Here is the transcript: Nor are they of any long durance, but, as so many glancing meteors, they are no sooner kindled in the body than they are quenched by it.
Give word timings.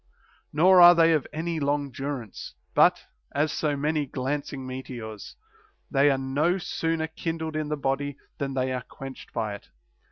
Nor 0.51 0.81
are 0.81 0.95
they 0.95 1.13
of 1.13 1.27
any 1.31 1.59
long 1.59 1.91
durance, 1.91 2.55
but, 2.73 3.05
as 3.35 3.51
so 3.51 3.77
many 3.77 4.07
glancing 4.07 4.65
meteors, 4.65 5.35
they 5.91 6.09
are 6.09 6.17
no 6.17 6.57
sooner 6.57 7.05
kindled 7.05 7.55
in 7.55 7.69
the 7.69 7.77
body 7.77 8.17
than 8.39 8.55
they 8.55 8.71
are 8.73 8.81
quenched 8.81 9.31
by 9.31 9.53
it. 9.53 9.69